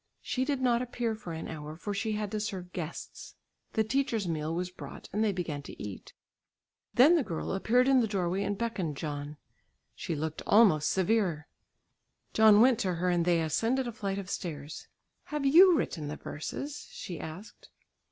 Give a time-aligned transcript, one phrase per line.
[0.23, 3.35] She did not appear for an hour for she had to serve guests.
[3.73, 6.13] The teachers' meal was brought and they began to eat.
[6.95, 9.37] Then the girl appeared in the doorway and beckoned John.
[9.93, 11.47] She looked almost severe.
[12.33, 14.87] John went to her and they ascended a flight of stairs.
[15.25, 17.69] "Have you written the verses?" she asked.